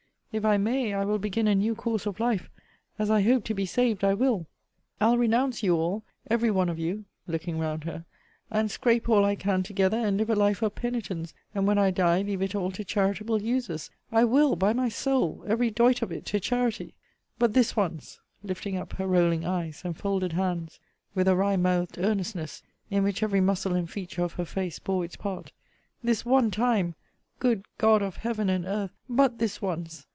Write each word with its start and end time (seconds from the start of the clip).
If 0.33 0.45
I 0.45 0.55
may, 0.55 0.93
I 0.93 1.03
will 1.03 1.19
begin 1.19 1.45
a 1.49 1.53
new 1.55 1.75
course 1.75 2.05
of 2.05 2.21
life: 2.21 2.49
as 2.97 3.09
I 3.11 3.21
hope 3.21 3.43
to 3.43 3.53
be 3.53 3.65
saved, 3.65 4.01
I 4.01 4.13
will. 4.13 4.47
I'll 5.01 5.17
renounce 5.17 5.61
you 5.61 5.75
all 5.75 6.05
every 6.29 6.49
one 6.49 6.69
of 6.69 6.79
you, 6.79 7.03
[looking 7.27 7.59
round 7.59 7.83
her,] 7.83 8.05
and 8.49 8.71
scrape 8.71 9.09
all 9.09 9.25
I 9.25 9.35
can 9.35 9.61
together, 9.61 9.97
and 9.97 10.15
live 10.15 10.29
a 10.29 10.35
life 10.35 10.61
of 10.61 10.73
penitence; 10.73 11.33
and 11.53 11.67
when 11.67 11.77
I 11.77 11.91
die, 11.91 12.21
leave 12.21 12.41
it 12.41 12.55
all 12.55 12.71
to 12.71 12.85
charitable 12.85 13.41
uses 13.41 13.91
I 14.09 14.23
will, 14.23 14.55
by 14.55 14.71
my 14.71 14.87
soul 14.87 15.43
every 15.47 15.69
doit 15.69 16.01
of 16.01 16.13
it 16.13 16.25
to 16.27 16.39
charity 16.39 16.93
but 17.37 17.53
this 17.53 17.75
once, 17.75 18.21
lifting 18.41 18.77
up 18.77 18.93
her 18.93 19.07
rolling 19.07 19.43
eyes, 19.43 19.81
and 19.83 19.97
folded 19.97 20.31
hands, 20.31 20.79
(with 21.13 21.27
a 21.27 21.35
wry 21.35 21.57
mouthed 21.57 21.97
earnestness, 21.97 22.63
in 22.89 23.03
which 23.03 23.21
every 23.21 23.41
muscle 23.41 23.73
and 23.73 23.89
feature 23.89 24.23
of 24.23 24.31
her 24.35 24.45
face 24.45 24.79
bore 24.79 25.03
its 25.03 25.17
part,) 25.17 25.51
this 26.01 26.23
one 26.25 26.51
time 26.51 26.95
good 27.39 27.65
God 27.77 28.01
of 28.01 28.15
Heaven 28.15 28.49
and 28.49 28.63
earth, 28.65 28.93
but 29.09 29.37
this 29.37 29.61
once! 29.61 30.07